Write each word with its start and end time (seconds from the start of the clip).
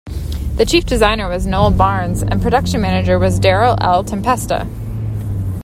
The 0.55 0.65
Chief 0.65 0.83
Designer 0.83 1.29
was 1.29 1.45
Noel 1.45 1.69
Barnes 1.69 2.23
and 2.23 2.41
Production 2.41 2.81
Manager 2.81 3.19
was 3.19 3.39
Daryl 3.39 3.77
L 3.81 4.03
Tempesta. 4.03 4.67